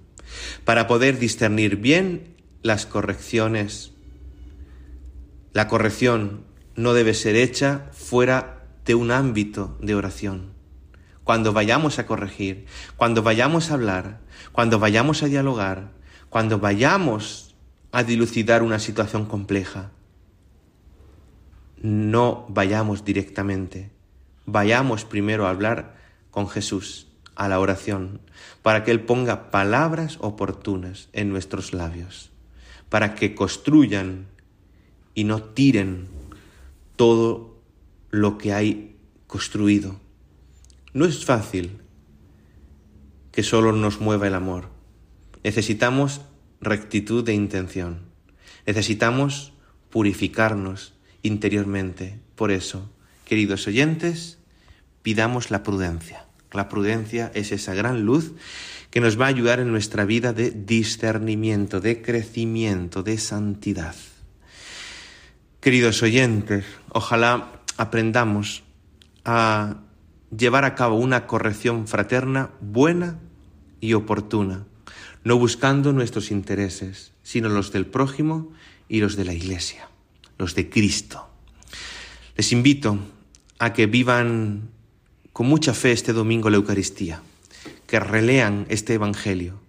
para 0.65 0.87
poder 0.87 1.19
discernir 1.19 1.77
bien 1.77 2.35
las 2.61 2.85
correcciones. 2.85 3.91
La 5.53 5.67
corrección 5.67 6.45
no 6.75 6.93
debe 6.93 7.13
ser 7.13 7.35
hecha 7.35 7.89
fuera 7.91 8.65
de 8.85 8.95
un 8.95 9.11
ámbito 9.11 9.77
de 9.81 9.95
oración. 9.95 10.53
Cuando 11.23 11.51
vayamos 11.51 11.99
a 11.99 12.05
corregir, 12.05 12.65
cuando 12.95 13.21
vayamos 13.21 13.69
a 13.69 13.73
hablar, 13.73 14.21
cuando 14.53 14.79
vayamos 14.79 15.23
a 15.23 15.25
dialogar, 15.25 15.91
cuando 16.29 16.59
vayamos 16.59 17.55
a 17.91 18.03
dilucidar 18.03 18.63
una 18.63 18.79
situación 18.79 19.25
compleja. 19.25 19.91
No 21.81 22.45
vayamos 22.49 23.03
directamente, 23.03 23.91
vayamos 24.45 25.05
primero 25.05 25.47
a 25.47 25.49
hablar 25.49 25.95
con 26.31 26.47
Jesús, 26.47 27.06
a 27.37 27.47
la 27.47 27.59
oración, 27.59 28.19
para 28.63 28.83
que 28.83 28.91
Él 28.91 29.01
ponga 29.01 29.51
palabras 29.51 30.17
oportunas 30.19 31.07
en 31.13 31.29
nuestros 31.29 31.71
labios, 31.73 32.31
para 32.89 33.15
que 33.15 33.35
construyan 33.35 34.27
y 35.13 35.23
no 35.23 35.41
tiren 35.41 36.07
todo 36.95 37.61
lo 38.09 38.37
que 38.37 38.53
hay 38.53 38.95
construido. 39.27 39.99
No 40.93 41.05
es 41.05 41.25
fácil 41.25 41.81
que 43.31 43.43
solo 43.43 43.71
nos 43.71 44.01
mueva 44.01 44.27
el 44.27 44.33
amor. 44.33 44.69
Necesitamos 45.43 46.21
rectitud 46.59 47.23
de 47.23 47.33
intención. 47.33 48.01
Necesitamos 48.65 49.53
purificarnos 49.89 50.95
interiormente. 51.21 52.19
Por 52.35 52.51
eso, 52.51 52.89
queridos 53.25 53.67
oyentes, 53.67 54.39
pidamos 55.03 55.51
la 55.51 55.63
prudencia. 55.63 56.26
La 56.51 56.69
prudencia 56.69 57.31
es 57.33 57.51
esa 57.51 57.73
gran 57.73 58.03
luz 58.03 58.33
que 58.89 59.01
nos 59.01 59.19
va 59.19 59.25
a 59.25 59.29
ayudar 59.29 59.59
en 59.59 59.71
nuestra 59.71 60.05
vida 60.05 60.33
de 60.33 60.51
discernimiento, 60.51 61.79
de 61.79 62.01
crecimiento, 62.01 63.03
de 63.03 63.17
santidad. 63.17 63.95
Queridos 65.59 66.01
oyentes, 66.03 66.63
Ojalá 66.99 67.51
aprendamos 67.77 68.63
a 69.23 69.81
llevar 70.35 70.65
a 70.65 70.73
cabo 70.73 70.95
una 70.95 71.27
corrección 71.27 71.87
fraterna 71.87 72.49
buena 72.59 73.19
y 73.79 73.93
oportuna, 73.93 74.65
no 75.23 75.37
buscando 75.37 75.93
nuestros 75.93 76.31
intereses, 76.31 77.13
sino 77.21 77.49
los 77.49 77.71
del 77.71 77.85
prójimo 77.85 78.51
y 78.89 78.99
los 78.99 79.15
de 79.15 79.25
la 79.25 79.33
Iglesia, 79.33 79.89
los 80.39 80.55
de 80.55 80.71
Cristo. 80.71 81.29
Les 82.35 82.51
invito 82.51 82.97
a 83.59 83.73
que 83.73 83.85
vivan 83.85 84.71
con 85.37 85.45
mucha 85.45 85.75
fe 85.75 85.91
este 85.91 86.13
domingo 86.13 86.49
la 86.49 86.55
Eucaristía, 86.55 87.21
que 87.85 87.99
relean 87.99 88.65
este 88.69 88.95
Evangelio 88.95 89.59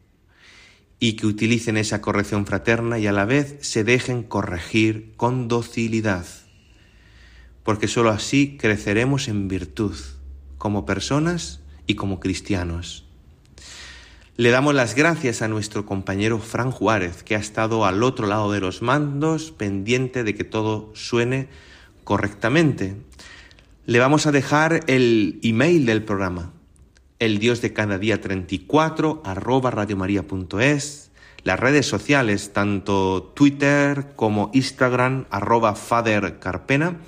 y 0.99 1.13
que 1.13 1.27
utilicen 1.27 1.77
esa 1.77 2.01
corrección 2.01 2.47
fraterna 2.47 2.99
y 2.99 3.07
a 3.07 3.13
la 3.13 3.27
vez 3.27 3.57
se 3.61 3.85
dejen 3.85 4.23
corregir 4.23 5.13
con 5.19 5.47
docilidad, 5.47 6.25
porque 7.65 7.87
sólo 7.87 8.09
así 8.09 8.57
creceremos 8.57 9.29
en 9.29 9.47
virtud 9.47 9.95
como 10.57 10.87
personas 10.87 11.61
y 11.87 11.97
como 11.97 12.19
cristianos. 12.19 13.05
Le 14.39 14.49
damos 14.49 14.75
las 14.75 14.95
gracias 14.95 15.43
a 15.43 15.49
nuestro 15.49 15.85
compañero 15.85 16.39
Fran 16.39 16.71
Juárez, 16.71 17.23
que 17.23 17.37
ha 17.37 17.41
estado 17.41 17.85
al 17.85 18.03
otro 18.03 18.27
lado 18.27 18.51
de 18.53 18.61
los 18.61 18.81
mandos, 18.81 19.51
pendiente 19.51 20.25
de 20.25 20.35
que 20.35 20.45
todo 20.45 20.91
suene 20.95 21.49
correctamente. 22.05 22.97
Le 23.89 24.01
vamos 24.01 24.27
a 24.27 24.33
dejar 24.33 24.81
el 24.87 25.41
email 25.43 25.87
del 25.87 26.05
programa, 26.05 26.53
el 27.21 27.39
Dios 27.39 27.63
de 27.63 27.73
cada 27.73 27.97
día 27.97 28.21
34, 28.21 29.23
arroba 29.25 29.71
radiomaria.es, 29.71 31.11
las 31.43 31.59
redes 31.59 31.87
sociales, 31.87 32.53
tanto 32.53 33.33
Twitter 33.35 34.09
como 34.15 34.51
Instagram, 34.53 35.25
arroba 35.31 35.75
Father 35.75 36.39
Carpena, 36.39 36.99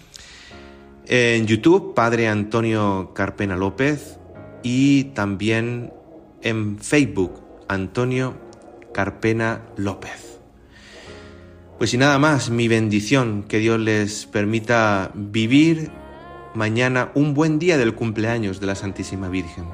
en 1.07 1.47
YouTube, 1.47 1.93
Padre 1.93 2.29
Antonio 2.29 3.13
Carpena 3.15 3.57
López, 3.59 4.19
y 4.63 5.05
también 5.13 5.93
en 6.41 6.79
Facebook, 6.79 7.43
Antonio 7.69 8.39
Carpena 8.95 9.67
López. 9.77 10.41
Pues 11.77 11.93
y 11.93 11.99
nada 11.99 12.19
más, 12.19 12.49
mi 12.49 12.69
bendición, 12.69 13.45
que 13.47 13.59
Dios 13.59 13.79
les 13.79 14.25
permita 14.25 15.11
vivir 15.15 16.00
mañana 16.55 17.11
un 17.15 17.35
buen 17.35 17.59
día 17.59 17.79
del 17.79 17.95
cumpleaños 17.95 18.61
de 18.61 18.67
la 18.67 18.75
Santísima 18.75 19.29
Virgen. 19.29 19.65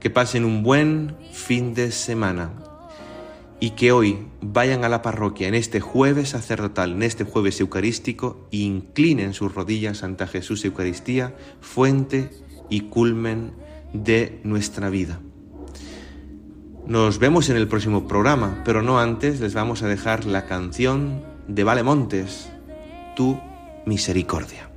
Que 0.00 0.10
pasen 0.10 0.44
un 0.44 0.62
buen 0.62 1.16
fin 1.32 1.74
de 1.74 1.90
semana 1.92 2.50
y 3.60 3.70
que 3.70 3.92
hoy 3.92 4.26
vayan 4.42 4.84
a 4.84 4.88
la 4.88 5.00
parroquia 5.00 5.48
en 5.48 5.54
este 5.54 5.80
jueves 5.80 6.30
sacerdotal, 6.30 6.92
en 6.92 7.02
este 7.02 7.24
jueves 7.24 7.60
eucarístico, 7.60 8.46
e 8.52 8.58
inclinen 8.58 9.32
sus 9.32 9.54
rodillas 9.54 10.02
ante 10.02 10.26
Jesús 10.26 10.64
Eucaristía, 10.64 11.34
fuente 11.60 12.30
y 12.68 12.82
culmen 12.82 13.52
de 13.94 14.40
nuestra 14.44 14.90
vida. 14.90 15.20
Nos 16.86 17.18
vemos 17.18 17.48
en 17.48 17.56
el 17.56 17.66
próximo 17.66 18.06
programa, 18.06 18.60
pero 18.66 18.82
no 18.82 18.98
antes 18.98 19.40
les 19.40 19.54
vamos 19.54 19.82
a 19.82 19.88
dejar 19.88 20.26
la 20.26 20.44
canción 20.44 21.22
de 21.48 21.64
Vale 21.64 21.82
Montes, 21.82 22.50
Tu 23.16 23.40
Misericordia. 23.86 24.73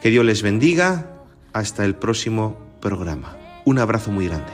Que 0.00 0.10
Dios 0.10 0.24
les 0.24 0.42
bendiga. 0.42 1.06
Hasta 1.52 1.84
el 1.84 1.94
próximo 1.94 2.56
programa. 2.80 3.36
Un 3.64 3.78
abrazo 3.78 4.10
muy 4.12 4.28
grande. 4.28 4.52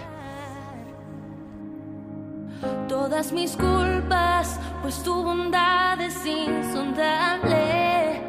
Todas 2.89 3.33
mis 3.33 3.57
culpas, 3.57 4.59
pues 4.83 5.03
tu 5.03 5.23
bondad 5.23 6.01
es 6.01 6.15
insondable. 6.25 8.23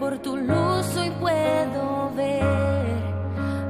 Por 0.00 0.18
tu 0.18 0.36
luz 0.36 0.96
hoy 0.96 1.10
puedo 1.20 2.10
ver 2.16 2.96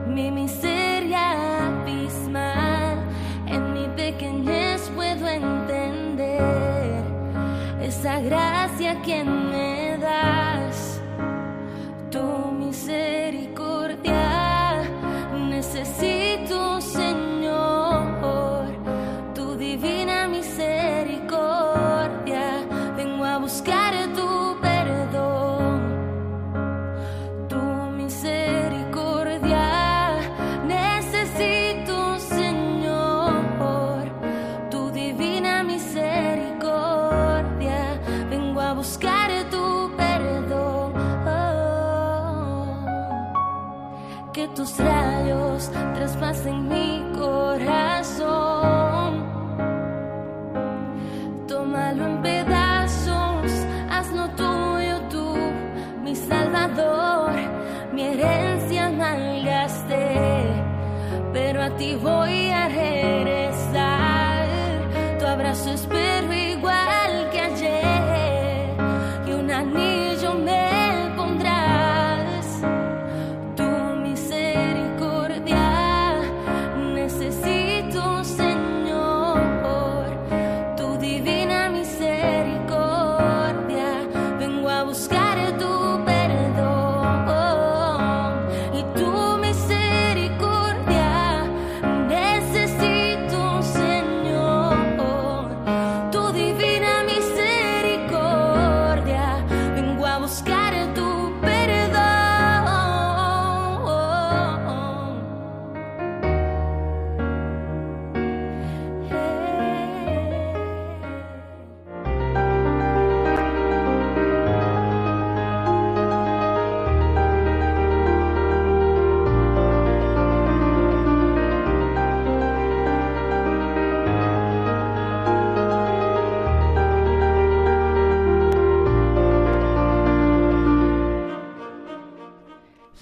mi 0.08 0.30
miseria 0.30 1.66
abismal. 1.66 3.04
En 3.46 3.72
mi 3.74 3.88
pequeñez 3.96 4.90
puedo 4.94 5.28
entender 5.28 7.02
esa 7.80 8.20
gracia 8.20 9.02
que 9.02 9.24
me 9.24 9.35